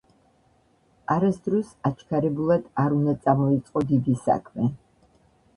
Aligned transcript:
არასდროს 1.15 1.69
აჩქარებულად 1.89 2.65
არ 2.85 2.97
უნდა 3.01 3.15
წამოიწყო 3.27 3.87
დიდი 3.93 4.21
საქმე, 4.27 4.73